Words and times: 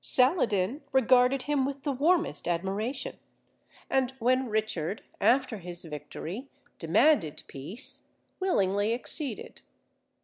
Saladin 0.03 0.81
regarded 0.91 1.43
him 1.43 1.63
with 1.63 1.83
the 1.83 1.91
warmest 1.91 2.47
admiration, 2.47 3.19
and 3.87 4.09
when 4.17 4.49
Richard, 4.49 5.03
after 5.21 5.59
his 5.59 5.85
victory, 5.85 6.49
demanded 6.79 7.43
peace, 7.45 8.07
willingly 8.39 8.95
acceded. 8.95 9.61